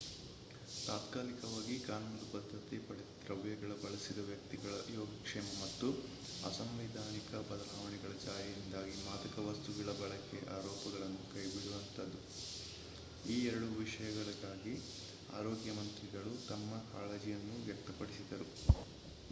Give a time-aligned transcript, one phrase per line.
[0.85, 5.87] ತಾತ್ಕಾಲಿಕವಾಗಿ ಕಾನೂನುಬದ್ಧತೆ ಪಡೆದ ದ್ರವ್ಯಗಳ ಬಳಸಿದ ವ್ಯಕ್ತಿಗಳ ಯೋಗಕ್ಷೇಮ ಮತ್ತು
[6.43, 12.21] ಅಸಂವಿಧಾನಿಕ ಬದಲಾವಣೆಗಳ ಜಾರಿಯಿಂದಾಗಿ ಮಾದಕ ವಸ್ತುಗಳ ಬಳಕೆಯ ಅರೋಪಗಳನ್ನು ಕೈಬಿಡುವಂತಾದುದು
[13.25, 14.75] ಈ ಎರಡೂ ವಿಷಯಗಳಿಗಾಗಿ
[15.33, 18.49] ಆರೋಗ್ಯ ಮಂತ್ರಿಗಳು ತಮ್ಮ ಕಾಳಜಿಯನ್ನು ವ್ಯಕ್ತಪಡಿಸಿದರು